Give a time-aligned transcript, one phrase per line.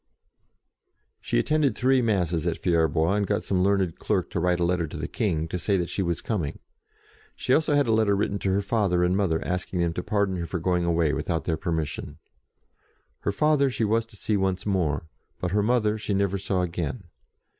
[1.19, 4.87] She attended three Masses at Fierbois, and got some learned clerk to write a letter
[4.87, 6.57] to the King, to say that she was coming.
[7.35, 10.37] She also had a letter written to her father and mother, asking them to pardon
[10.37, 12.17] her for going NEWS HEARD STRANGELY 27 away without their permission.
[13.19, 15.05] Her father she was to see once more,
[15.39, 17.03] her mother she never saw again.